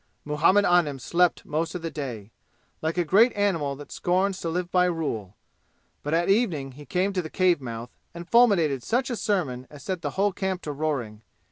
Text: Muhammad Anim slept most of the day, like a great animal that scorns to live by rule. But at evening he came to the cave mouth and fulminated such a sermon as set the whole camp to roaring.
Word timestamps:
Muhammad 0.25 0.65
Anim 0.65 0.97
slept 0.97 1.45
most 1.45 1.75
of 1.75 1.83
the 1.83 1.91
day, 1.91 2.31
like 2.81 2.97
a 2.97 3.03
great 3.05 3.31
animal 3.33 3.75
that 3.75 3.91
scorns 3.91 4.41
to 4.41 4.49
live 4.49 4.71
by 4.71 4.85
rule. 4.85 5.35
But 6.01 6.15
at 6.15 6.27
evening 6.27 6.71
he 6.71 6.87
came 6.87 7.13
to 7.13 7.21
the 7.21 7.29
cave 7.29 7.61
mouth 7.61 7.91
and 8.11 8.27
fulminated 8.27 8.81
such 8.81 9.11
a 9.11 9.15
sermon 9.15 9.67
as 9.69 9.83
set 9.83 10.01
the 10.01 10.09
whole 10.17 10.33
camp 10.33 10.63
to 10.63 10.71
roaring. 10.71 11.21